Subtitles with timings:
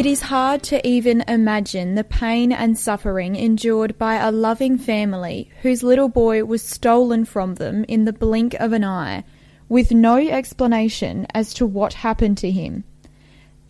[0.00, 5.50] It is hard to even imagine the pain and suffering endured by a loving family
[5.60, 9.24] whose little boy was stolen from them in the blink of an eye,
[9.68, 12.84] with no explanation as to what happened to him.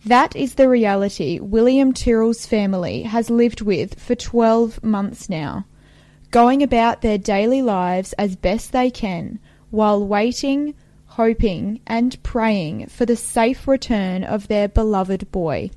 [0.05, 5.65] That is the reality William Tyrrell's family has lived with for 12 months now,
[6.29, 9.37] going about their daily lives as best they can
[9.69, 10.75] while waiting,
[11.07, 15.69] hoping, and praying for the safe return of their beloved boy.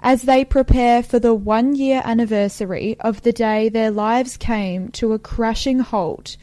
[0.00, 5.12] As they prepare for the one year anniversary of the day their lives came to
[5.12, 6.36] a crashing halt,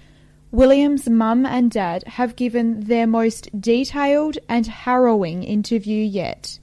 [0.52, 6.60] William's mum and dad have given their most detailed and harrowing interview yet.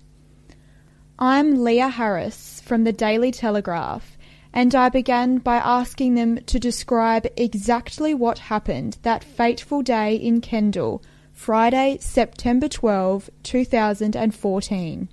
[1.19, 4.17] I'm Leah Harris from the Daily Telegraph,
[4.53, 10.41] and I began by asking them to describe exactly what happened that fateful day in
[10.41, 15.09] Kendall, Friday, September 12, 2014.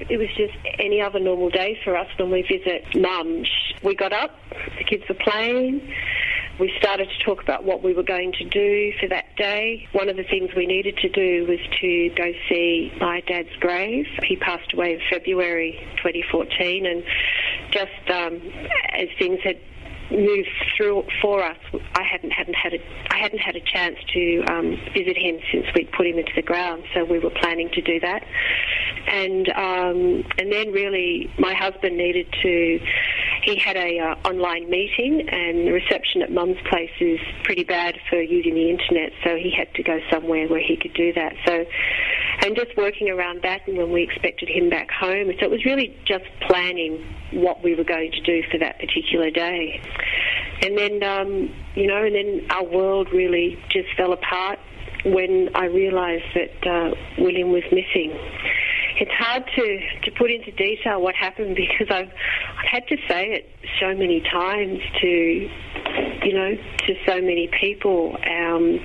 [0.00, 3.44] It was just any other normal day for us when we visit mum.
[3.82, 4.30] We got up,
[4.78, 5.92] the kids were playing.
[6.58, 9.86] We started to talk about what we were going to do for that day.
[9.92, 14.06] One of the things we needed to do was to go see my dad's grave.
[14.24, 17.04] He passed away in February 2014, and
[17.70, 18.40] just um,
[18.92, 19.60] as things had
[20.10, 21.58] moved through for us.
[21.94, 22.78] I hadn't hadn't had a
[23.12, 26.42] I hadn't had a chance to um, visit him since we'd put him into the
[26.42, 28.24] ground, so we were planning to do that.
[29.06, 32.80] And um, and then really, my husband needed to.
[33.42, 37.98] He had a uh, online meeting, and the reception at Mum's place is pretty bad
[38.10, 41.34] for using the internet, so he had to go somewhere where he could do that.
[41.46, 41.64] So,
[42.44, 45.64] and just working around that, and when we expected him back home, so it was
[45.64, 49.80] really just planning what we were going to do for that particular day.
[50.62, 54.58] And then, um, you know, and then our world really just fell apart
[55.04, 58.12] when I realised that uh, William was missing.
[59.00, 62.10] It's hard to, to put into detail what happened because I've,
[62.58, 63.48] I've had to say it
[63.78, 68.16] so many times to, you know, to so many people.
[68.16, 68.80] Um,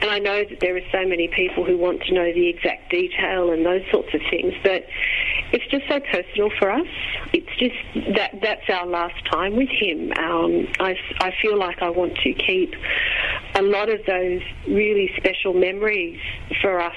[0.00, 2.90] and I know that there are so many people who want to know the exact
[2.90, 4.84] detail and those sorts of things, but
[5.50, 6.86] it's just so personal for us.
[7.32, 10.12] It's just that that's our last time with him.
[10.12, 12.74] Um, I, I feel like I want to keep
[13.54, 16.20] a lot of those really special memories
[16.60, 16.96] for us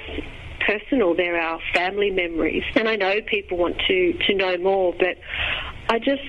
[0.66, 1.16] personal.
[1.16, 2.64] They're our family memories.
[2.76, 5.18] And I know people want to, to know more, but
[5.90, 6.24] I just,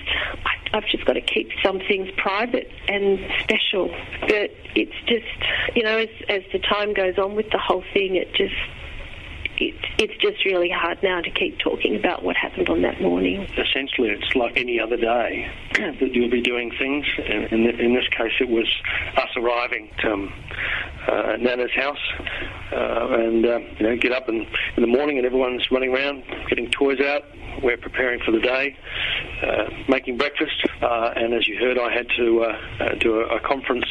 [0.73, 3.89] I've just got to keep some things private and special.
[4.21, 8.15] But it's just, you know, as, as the time goes on with the whole thing,
[8.15, 8.55] it just,
[9.57, 13.47] it, it's just really hard now to keep talking about what happened on that morning.
[13.57, 17.05] Essentially, it's like any other day that you'll be doing things.
[17.19, 18.67] In, in this case, it was
[19.15, 20.33] us arriving at um,
[21.07, 21.99] uh, Nana's house
[22.73, 24.45] uh, and uh, you know get up in,
[24.75, 27.23] in the morning and everyone's running around getting toys out.
[27.61, 28.75] We're preparing for the day,
[29.43, 33.39] uh, making breakfast, uh, and as you heard, I had to uh, do a, a
[33.39, 33.85] conference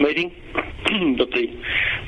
[0.00, 0.32] meeting.
[1.16, 1.46] but the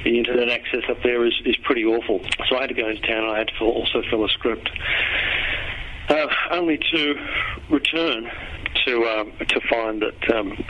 [0.04, 2.20] the internet access up there is, is pretty awful.
[2.48, 4.68] So I had to go into town and I had to also fill a script.
[6.08, 7.14] Uh, only to
[7.70, 8.30] return
[8.84, 10.64] to um, to find that um,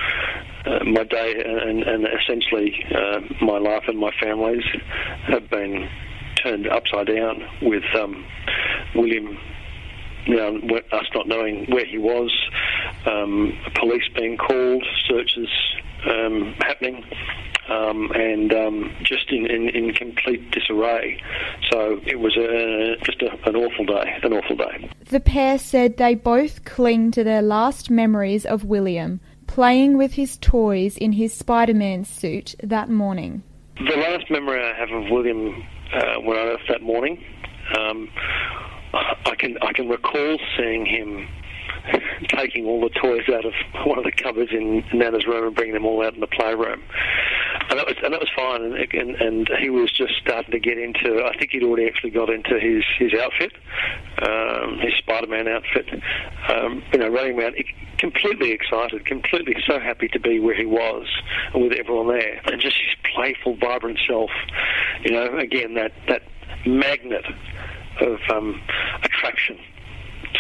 [0.67, 4.65] uh, my day and, and essentially uh, my life and my family's
[5.29, 5.89] have been
[6.43, 8.25] turned upside down with um,
[8.95, 9.39] William.
[10.27, 12.33] You know, us not knowing where he was,
[13.07, 15.49] um, police being called, searches
[16.05, 17.05] um, happening,
[17.69, 21.23] um, and um, just in, in, in, complete disarray.
[21.71, 24.91] So it was a, just a, an awful day, an awful day.
[25.05, 30.37] The pair said they both cling to their last memories of William playing with his
[30.39, 33.43] toys in his Spider Man suit that morning.
[33.77, 35.63] The last memory I have of William
[35.95, 37.23] uh, when I left that morning,
[37.79, 38.09] um,
[38.93, 41.29] I can I can recall seeing him
[42.29, 43.53] taking all the toys out of
[43.87, 46.83] one of the cupboards in Nana's room and bringing them all out in the playroom.
[47.77, 48.63] And that was and that was fine.
[48.63, 51.23] And, and, and he was just starting to get into.
[51.23, 53.53] I think he'd already actually got into his his outfit,
[54.23, 55.87] um, his Spider-Man outfit.
[56.49, 57.57] Um, you know, running around
[57.99, 61.07] completely excited, completely so happy to be where he was
[61.55, 64.31] with everyone there, and just his playful, vibrant self.
[65.05, 66.23] You know, again that that
[66.65, 67.27] magnet
[68.01, 68.63] of um,
[69.03, 69.59] attraction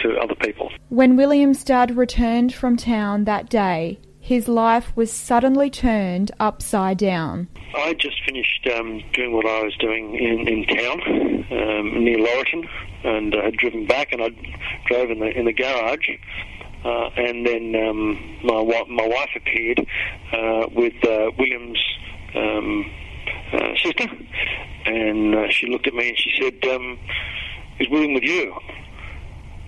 [0.02, 0.72] to other people.
[0.88, 7.46] When William's dad returned from town that day, his life was suddenly turned upside down.
[7.76, 11.00] I just finished um, doing what I was doing in, in town
[11.52, 12.68] um, near Laurieton
[13.04, 14.30] and I uh, had driven back and I
[14.86, 16.10] drove in the, in the garage.
[16.84, 19.86] Uh, and then um, my, my wife appeared
[20.32, 21.78] uh, with uh, William's
[22.34, 22.90] um,
[23.52, 24.08] uh, sister,
[24.86, 26.98] and uh, she looked at me and she said, um,
[27.78, 28.54] "Is William with you?"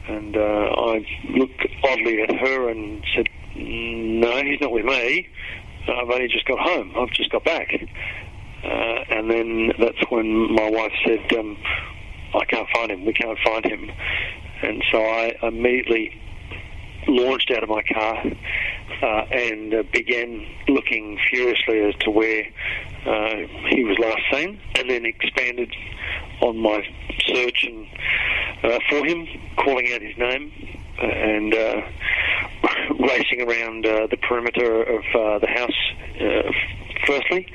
[0.09, 3.29] And I looked oddly at her and said,
[3.59, 5.29] no, he's not with me.
[5.89, 6.93] I've only just got home.
[6.97, 7.73] I've just got back.
[8.63, 8.69] Uh,
[9.11, 11.57] and then that's when my wife said, um,
[12.35, 13.05] I can't find him.
[13.05, 13.91] We can't find him.
[14.63, 16.21] And so I immediately
[17.07, 18.23] launched out of my car
[19.03, 22.45] uh, and uh, began looking furiously as to where
[23.07, 23.37] uh,
[23.69, 25.75] he was last seen, and then expanded
[26.41, 26.83] on my
[27.27, 27.87] search and,
[28.65, 29.27] uh, for him,
[29.57, 30.53] calling out his name
[31.01, 31.81] uh, and uh,
[32.99, 36.59] racing around the perimeter of the house
[37.07, 37.47] firstly,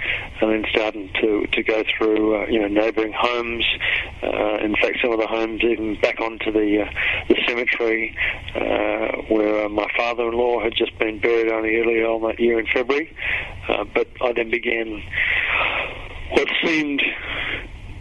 [0.42, 3.66] and then starting to, to go through uh, you know neighbouring homes.
[4.22, 6.90] Uh, in fact, some of the homes even back onto the uh,
[7.30, 8.16] the cemetery
[8.56, 12.66] uh, where uh, my father-in-law had just been buried only earlier on that year in
[12.68, 13.16] February.
[13.68, 15.01] Uh, but I then began
[16.31, 17.01] what seemed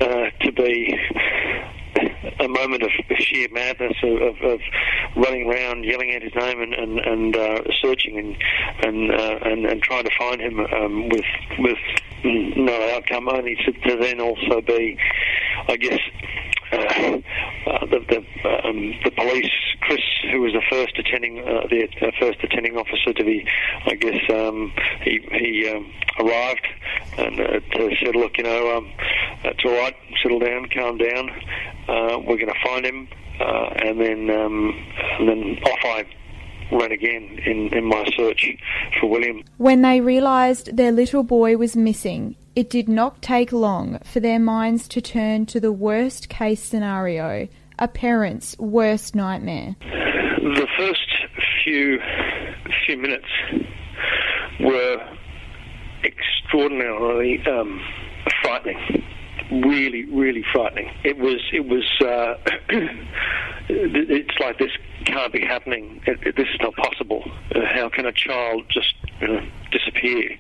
[0.01, 0.99] to be
[2.41, 4.61] a moment of sheer madness of, of, of,
[5.17, 8.37] running around, yelling at his name, and and, and uh, searching and
[8.85, 11.25] and, uh, and and trying to find him um, with
[11.59, 11.79] with
[12.25, 13.29] no outcome.
[13.29, 14.99] Only to, to then also be,
[15.69, 16.01] I guess,
[16.73, 19.51] uh, uh, the the, um, the police,
[19.81, 20.01] Chris,
[20.31, 23.47] who was the first attending uh, the uh, first attending officer to be,
[23.87, 24.73] I guess, um,
[25.03, 26.67] he he um, arrived
[27.19, 27.61] and uh,
[28.03, 28.85] said, look, you know,
[29.45, 31.31] it's all right, settle down, calm down.
[31.89, 33.09] Uh, we're going to find him,
[33.41, 34.75] and then um,
[35.19, 36.07] and then off I
[36.73, 38.49] ran again in, in my search
[39.01, 39.43] for William.
[39.59, 44.39] When they realised their little boy was missing, it did not take long for their
[44.39, 47.49] minds to turn to the worst case scenario,
[47.79, 49.77] a parent's worst nightmare.
[49.81, 51.09] The first
[51.65, 52.01] few
[52.87, 53.27] few minutes
[54.61, 54.97] were
[56.05, 57.81] extraordinarily um,
[58.43, 59.05] frightening
[59.51, 60.91] really, really frightening.
[61.05, 62.35] It was, it was, uh,
[63.69, 64.71] it's like this
[65.05, 66.01] can't be happening.
[66.07, 67.31] It, it, this is not possible.
[67.55, 70.37] Uh, how can a child just you know, disappear?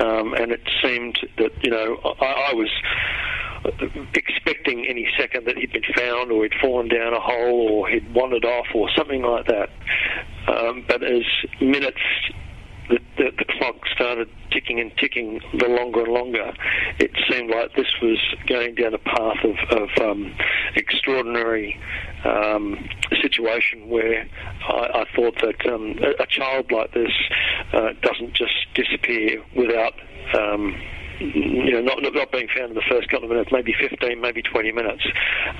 [0.00, 2.70] Um, and it seemed that you know I, I was
[4.14, 8.12] expecting any second that he'd been found or he'd fallen down a hole or he'd
[8.14, 9.68] wandered off or something like that.
[10.48, 11.22] Um, but as
[11.60, 12.00] minutes
[12.90, 16.52] the, the, the, clock started ticking and ticking the longer and longer,
[16.98, 20.34] it seemed like this was going down a path of, of um,
[20.74, 21.78] extraordinary
[22.24, 22.88] um,
[23.22, 24.26] situation where
[24.68, 27.12] I, I thought that um, a, a, child like this
[27.72, 29.94] uh, doesn't just disappear without
[30.38, 30.80] um,
[31.20, 34.42] you know, not, not being found in the first couple of minutes, maybe 15, maybe
[34.42, 35.04] 20 minutes.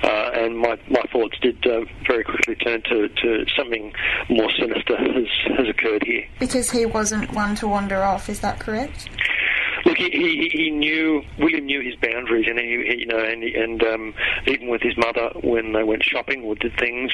[0.03, 3.93] Uh, and my, my thoughts did uh, very quickly turn to, to something
[4.29, 6.25] more sinister has, has occurred here.
[6.39, 9.09] Because he wasn't one to wander off, is that correct?
[9.85, 13.43] Look, he, he, he knew William knew his boundaries, and he, he you know, and
[13.43, 14.13] and um,
[14.45, 17.11] even with his mother when they went shopping or did things,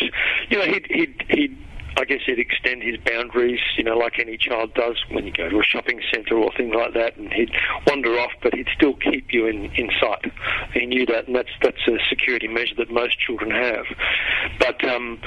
[0.50, 1.58] you know, he'd he'd, he'd
[1.98, 5.50] I guess he'd extend his boundaries, you know, like any child does when you go
[5.50, 7.52] to a shopping centre or things like that, and he'd
[7.88, 10.32] wander off, but he'd still keep you in, in sight.
[10.74, 13.86] He knew that, and that's that's a security measure that most children have.
[14.60, 15.20] But um,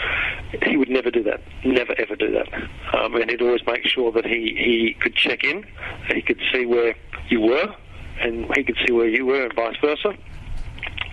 [0.62, 2.48] he would never do that, never ever do that,
[2.94, 5.66] um, and he'd always make sure that he he could check in,
[6.14, 6.94] he could see where
[7.28, 7.74] you were,
[8.20, 10.16] and he could see where you were, and vice versa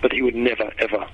[0.00, 1.06] but he would never, ever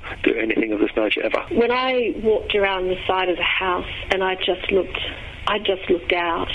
[1.22, 1.44] ever.
[1.50, 4.98] When I walked around the side of the house and I just looked,
[5.46, 6.50] I just looked out,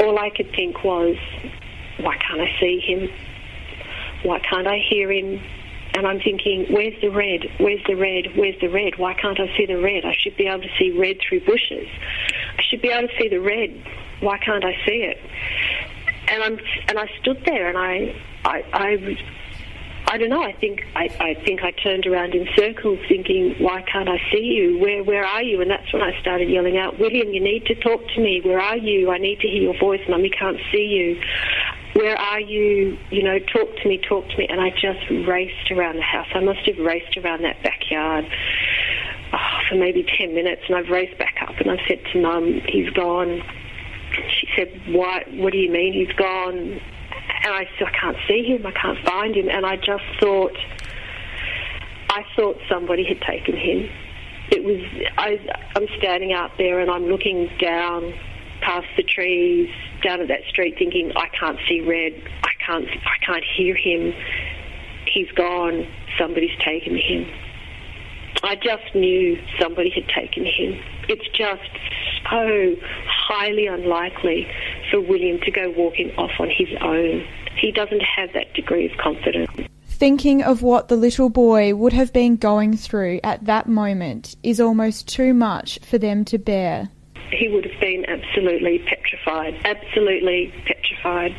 [0.00, 1.16] all I could think was,
[1.98, 3.08] why can't I see him?
[4.22, 5.42] Why can't I hear him?
[5.94, 7.46] And I'm thinking, where's the red?
[7.58, 8.36] Where's the red?
[8.36, 8.98] Where's the red?
[8.98, 10.04] Why can't I see the red?
[10.04, 11.88] I should be able to see red through bushes.
[12.56, 13.82] I should be able to see the red.
[14.20, 15.18] Why can't I see it?
[16.28, 16.58] And I'm
[16.88, 19.18] and I stood there and I I, I
[20.10, 20.42] I don't know.
[20.42, 24.40] I think I, I think I turned around in circles, thinking, "Why can't I see
[24.40, 24.78] you?
[24.78, 27.74] Where where are you?" And that's when I started yelling out, "William, you need to
[27.74, 28.40] talk to me.
[28.42, 29.10] Where are you?
[29.10, 30.00] I need to hear your voice.
[30.08, 31.20] Mummy can't see you.
[31.92, 32.96] Where are you?
[33.10, 36.28] You know, talk to me, talk to me." And I just raced around the house.
[36.34, 38.24] I must have raced around that backyard
[39.34, 42.62] oh, for maybe ten minutes, and I've raced back up and I've said to Mum,
[42.66, 43.42] "He's gone."
[44.40, 45.30] She said, "What?
[45.34, 46.80] What do you mean he's gone?"
[47.48, 48.66] And I still can't see him.
[48.66, 50.56] I can't find him, and I just thought,
[52.10, 53.88] I thought somebody had taken him.
[54.50, 54.80] It was
[55.16, 55.38] I,
[55.76, 58.14] I'm standing out there and I'm looking down
[58.62, 59.68] past the trees
[60.02, 62.12] down at that street, thinking I can't see red.
[62.44, 62.88] I can't.
[62.88, 64.14] I can't hear him.
[65.12, 65.86] He's gone.
[66.18, 67.26] Somebody's taken him.
[68.42, 70.80] I just knew somebody had taken him.
[71.08, 71.68] It's just
[72.30, 72.74] so
[73.06, 74.46] highly unlikely
[74.90, 77.26] for William to go walking off on his own.
[77.56, 79.50] He doesn't have that degree of confidence.
[79.86, 84.60] Thinking of what the little boy would have been going through at that moment is
[84.60, 86.88] almost too much for them to bear.
[87.32, 91.34] He would have been absolutely petrified, absolutely petrified.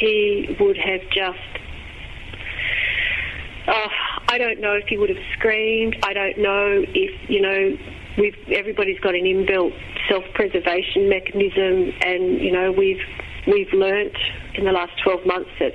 [0.00, 1.38] He would have just.
[3.68, 3.88] Oh,
[4.28, 5.96] I don't know if he would have screamed.
[6.02, 7.76] I don't know if, you know,
[8.18, 9.72] we've everybody's got an inbuilt
[10.08, 13.00] self-preservation mechanism, and you know we've
[13.46, 14.16] we've learnt
[14.54, 15.72] in the last 12 months that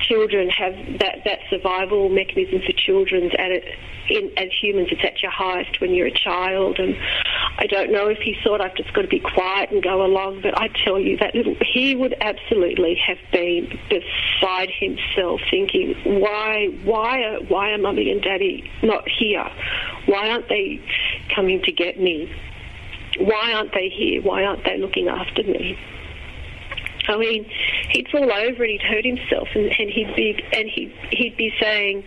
[0.00, 3.64] children have that, that survival mechanism for children at it,
[4.08, 6.96] in, as humans it's at your highest when you're a child and
[7.62, 10.40] I don't know if he thought I've just got to be quiet and go along
[10.42, 16.66] but I tell you that little he would absolutely have been beside himself thinking why
[16.82, 19.48] why are why are mummy and daddy not here?
[20.06, 20.80] Why aren't they
[21.32, 22.34] coming to get me?
[23.20, 24.20] Why aren't they here?
[24.22, 25.78] Why aren't they looking after me
[27.08, 27.44] I mean,
[27.90, 31.52] he'd fall over and he'd hurt himself, and, and he'd be and he he'd be
[31.60, 32.04] saying,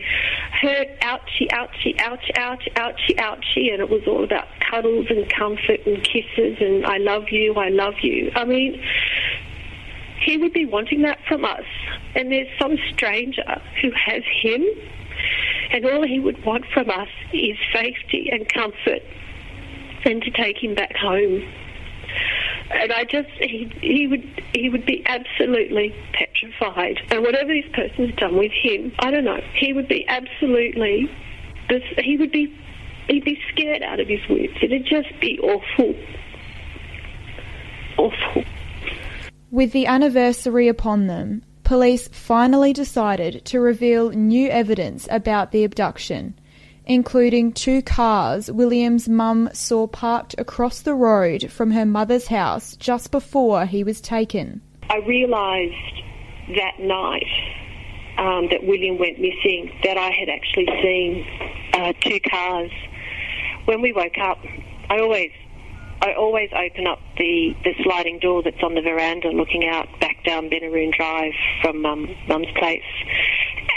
[0.62, 5.86] "Hurt, ouchie, ouchie, ouch, ouch, ouchie, ouchie," and it was all about cuddles and comfort
[5.86, 8.82] and kisses and "I love you, I love you." I mean,
[10.22, 11.66] he would be wanting that from us,
[12.16, 14.64] and there's some stranger who has him,
[15.72, 19.04] and all he would want from us is safety and comfort,
[20.06, 21.44] and to take him back home
[22.72, 27.00] and I just he he would he would be absolutely petrified.
[27.12, 29.42] And whatever this person's done with him, I don't know.
[29.54, 31.10] He would be absolutely.
[31.98, 32.56] He would be
[33.08, 34.54] he'd be scared out of his wits.
[34.62, 35.96] It'd just be awful,
[37.98, 38.44] awful.
[39.52, 46.38] With the anniversary upon them, police finally decided to reveal new evidence about the abduction
[46.86, 53.12] including two cars William's mum saw parked across the road from her mother's house just
[53.12, 54.62] before he was taken.
[54.90, 56.04] I realised
[56.56, 57.26] that night
[58.18, 61.26] um, that William went missing that I had actually seen
[61.74, 62.72] uh, two cars.
[63.66, 64.38] When we woke up,
[64.90, 65.32] I always
[66.02, 70.24] I always open up the, the sliding door that's on the veranda looking out back
[70.24, 72.84] down Benaroon Drive from um, Mum's place.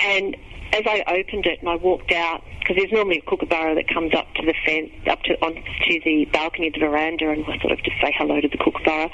[0.02, 0.36] And
[0.72, 4.14] as I opened it and I walked out, because there's normally a kookaburra that comes
[4.14, 7.72] up to the fence, up to onto the balcony of the veranda, and I sort
[7.72, 9.10] of just say hello to the kookaburra.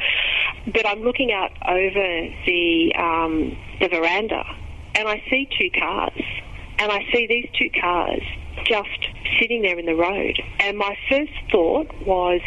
[0.66, 4.44] But I'm looking out over the um, the veranda,
[4.94, 6.20] and I see two cars,
[6.78, 8.22] and I see these two cars
[8.64, 8.88] just
[9.40, 10.40] sitting there in the road.
[10.60, 12.40] And my first thought was,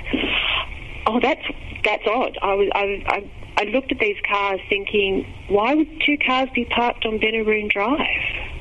[1.05, 1.45] oh, that's
[1.83, 2.37] that's odd.
[2.41, 6.65] I was I, I I looked at these cars thinking, why would two cars be
[6.65, 8.56] parked on Benaroon Drive?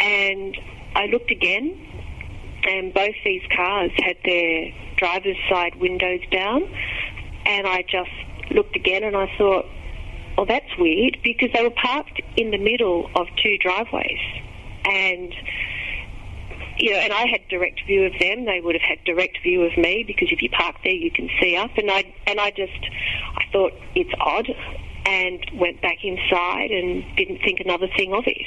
[0.00, 0.56] And
[0.94, 1.76] I looked again,
[2.64, 6.62] and both these cars had their driver's side windows down.
[7.46, 8.10] And I just
[8.50, 9.66] looked again and I thought,
[10.36, 14.18] well, that's weird because they were parked in the middle of two driveways.
[14.84, 15.34] And
[16.78, 18.46] you know, and I had direct view of them.
[18.46, 21.28] They would have had direct view of me because if you park there, you can
[21.40, 21.76] see up.
[21.76, 22.72] And I and I just,
[23.36, 24.48] I thought it's odd
[25.06, 28.46] and went back inside and didn't think another thing of it.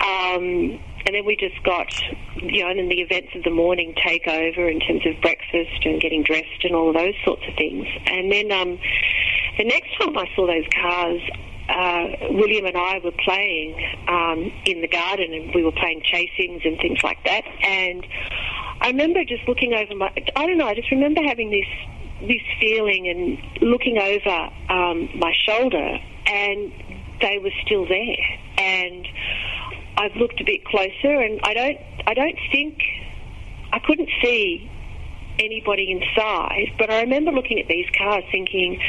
[0.00, 1.88] Um, and then we just got,
[2.36, 5.84] you know, and then the events of the morning take over in terms of breakfast
[5.84, 7.86] and getting dressed and all of those sorts of things.
[8.06, 8.78] And then um,
[9.56, 11.20] the next time I saw those cars,
[11.68, 13.74] uh, William and I were playing
[14.08, 17.44] um, in the garden and we were playing chasings and things like that.
[17.62, 18.06] And
[18.80, 21.66] I remember just looking over my, I don't know, I just remember having this
[22.20, 26.72] this feeling and looking over um, my shoulder, and
[27.20, 28.16] they were still there.
[28.58, 29.06] And
[29.96, 32.78] I've looked a bit closer, and I don't, I don't think,
[33.72, 34.70] I couldn't see
[35.38, 36.72] anybody inside.
[36.78, 38.80] But I remember looking at these cars, thinking,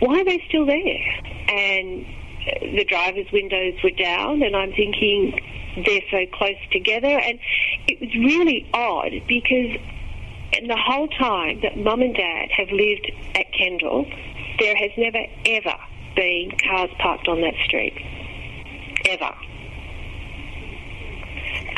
[0.00, 1.20] why are they still there?
[1.48, 2.06] And
[2.62, 5.40] the driver's windows were down, and I'm thinking
[5.84, 7.38] they're so close together, and
[7.86, 9.76] it was really odd because
[10.58, 14.06] and the whole time that mum and dad have lived at Kendall,
[14.58, 15.74] there has never ever
[16.16, 17.94] been cars parked on that street.
[19.08, 19.32] Ever.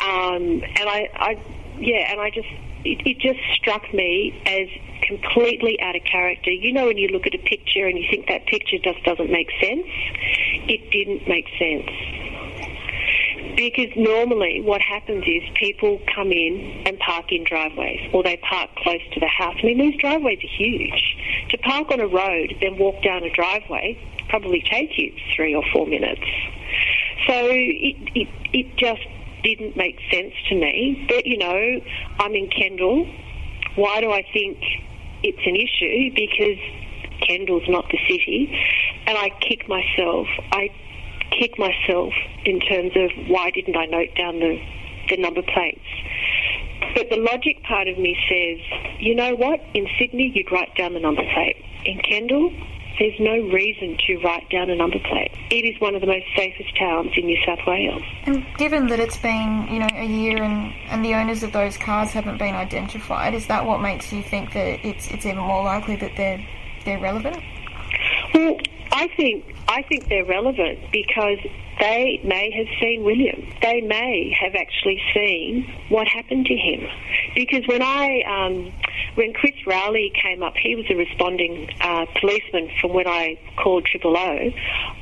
[0.02, 1.42] Um, and I, I,
[1.78, 2.48] yeah, and I just,
[2.84, 4.68] it, it just struck me as
[5.06, 6.50] completely out of character.
[6.50, 9.30] You know, when you look at a picture and you think that picture just doesn't
[9.30, 9.86] make sense,
[10.66, 12.29] it didn't make sense.
[13.56, 18.70] Because normally what happens is people come in and park in driveways or they park
[18.76, 19.56] close to the house.
[19.62, 21.16] I mean, these driveways are huge.
[21.50, 25.64] To park on a road, then walk down a driveway, probably take you three or
[25.72, 26.22] four minutes.
[27.26, 29.02] So it, it, it just
[29.42, 31.04] didn't make sense to me.
[31.08, 31.80] But, you know,
[32.18, 33.06] I'm in Kendall.
[33.76, 34.58] Why do I think
[35.22, 36.14] it's an issue?
[36.14, 36.58] Because
[37.26, 38.56] Kendall's not the city.
[39.06, 40.26] And I kick myself.
[40.52, 40.70] I
[41.30, 42.12] kick myself
[42.44, 44.60] in terms of why didn't I note down the,
[45.08, 45.80] the number plates.
[46.94, 49.60] But the logic part of me says, you know what?
[49.74, 51.56] In Sydney, you'd write down the number plate.
[51.84, 52.52] In Kendall,
[52.98, 55.30] there's no reason to write down a number plate.
[55.50, 58.02] It is one of the most safest towns in New South Wales.
[58.26, 61.78] And given that it's been, you know, a year and, and the owners of those
[61.78, 65.64] cars haven't been identified, is that what makes you think that it's it's even more
[65.64, 66.46] likely that they're
[66.84, 67.38] they're relevant?
[68.34, 68.58] Well,
[68.92, 71.38] I think I think they're relevant because
[71.78, 73.46] they may have seen William.
[73.62, 76.88] They may have actually seen what happened to him.
[77.36, 78.72] Because when I, um,
[79.14, 83.84] when Chris Rowley came up, he was a responding uh, policeman from when I called
[83.84, 84.50] Triple O.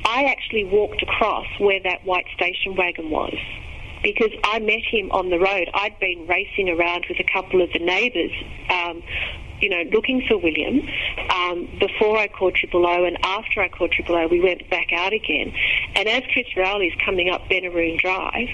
[0.05, 3.35] I actually walked across where that white station wagon was
[4.03, 5.67] because I met him on the road.
[5.73, 8.31] I'd been racing around with a couple of the neighbours
[8.69, 9.01] um,
[9.61, 10.81] you know, looking for William
[11.29, 14.91] um, before I called Triple O and after I called Triple O, we went back
[14.93, 15.53] out again.
[15.95, 18.49] And as Chris Rowley is coming up Benaroon Drive,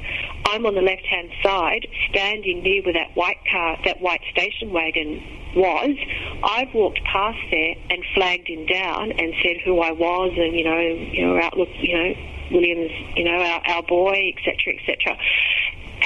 [0.46, 5.22] I'm on the left-hand side, standing near where that white car, that white station wagon
[5.56, 5.96] was.
[6.44, 10.64] I've walked past there and flagged him down and said who I was and you
[10.64, 12.14] know, you know, outlook, you know,
[12.52, 15.18] Williams, you know, our, our boy, etc., etc.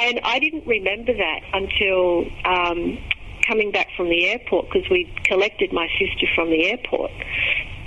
[0.01, 2.97] And I didn't remember that until um,
[3.49, 7.11] coming back from the airport because we collected my sister from the airport.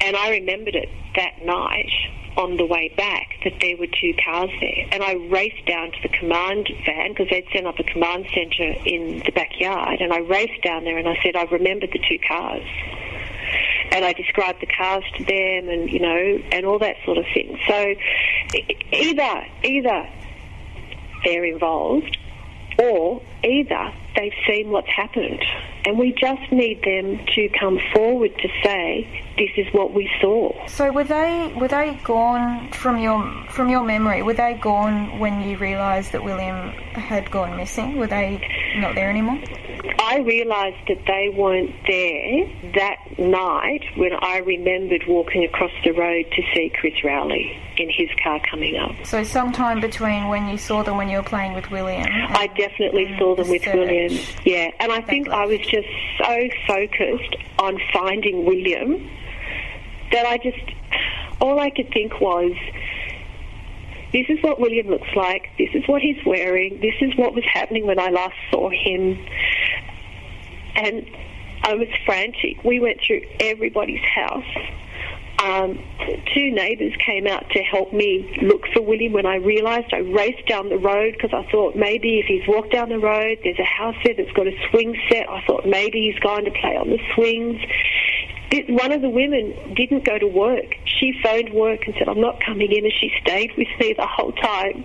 [0.00, 1.90] And I remembered it that night
[2.37, 4.88] on the way back that there were two cars there.
[4.90, 8.75] And I raced down to the command van because they'd set up a command centre
[8.85, 10.00] in the backyard.
[10.00, 12.66] And I raced down there and I said, I remembered the two cars.
[13.92, 17.25] And I described the cars to them and, you know, and all that sort of
[17.35, 17.59] thing.
[17.69, 17.95] So
[18.92, 20.09] either, either
[21.25, 22.16] they're involved
[22.78, 25.42] or either they've seen what's happened.
[25.85, 30.52] And we just need them to come forward to say, this is what we saw.
[30.67, 34.23] So were they were they gone from your from your memory?
[34.23, 37.97] Were they gone when you realised that William had gone missing?
[37.97, 39.41] Were they not there anymore?
[39.99, 46.26] I realised that they weren't there that night when I remembered walking across the road
[46.32, 48.93] to see Chris Rowley in his car coming up.
[49.04, 52.06] So sometime between when you saw them when you were playing with William.
[52.10, 53.75] I definitely saw them the with search.
[54.45, 55.88] Yeah, and I think I was just
[56.19, 59.08] so focused on finding William
[60.10, 60.60] that I just
[61.41, 62.52] all I could think was
[64.12, 67.45] this is what William looks like, this is what he's wearing, this is what was
[67.50, 69.19] happening when I last saw him.
[70.75, 71.06] And
[71.62, 72.62] I was frantic.
[72.62, 74.45] We went through everybody's house.
[75.43, 75.78] Um,
[76.35, 80.47] two neighbours came out to help me look for William when I realised I raced
[80.47, 83.65] down the road because I thought maybe if he's walked down the road, there's a
[83.65, 85.28] house there that's got a swing set.
[85.28, 87.61] I thought maybe he's going to play on the swings
[88.69, 90.76] one of the women didn't go to work.
[90.85, 94.07] She phoned work and said, I'm not coming in, and she stayed with me the
[94.07, 94.85] whole time,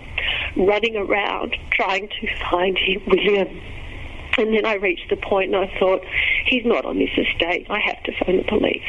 [0.56, 3.60] running around trying to find him, William.
[4.38, 6.02] And then I reached the point and I thought,
[6.46, 7.66] he's not on this estate.
[7.68, 8.82] I have to phone the police.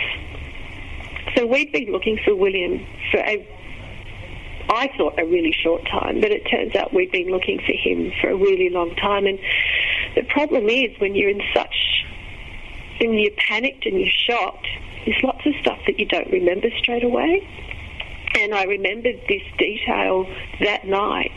[1.40, 3.48] So we'd been looking for William for a,
[4.70, 8.12] I thought, a really short time, but it turns out we'd been looking for him
[8.20, 9.26] for a really long time.
[9.26, 9.40] And
[10.16, 12.04] the problem is when you're in such
[13.00, 14.68] when you're panicked and you're shocked,
[15.06, 17.48] there's lots of stuff that you don't remember straight away.
[18.38, 20.26] And I remembered this detail
[20.60, 21.32] that night.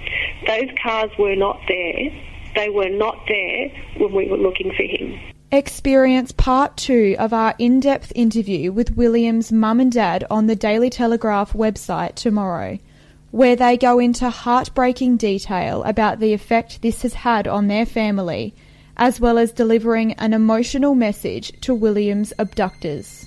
[0.48, 2.10] Those cars were not there.
[2.56, 5.20] They were not there when we were looking for him.
[5.54, 10.56] Experience part two of our in depth interview with William's mum and dad on the
[10.56, 12.78] Daily Telegraph website tomorrow,
[13.32, 18.54] where they go into heartbreaking detail about the effect this has had on their family
[18.96, 23.26] as well as delivering an emotional message to William's abductors.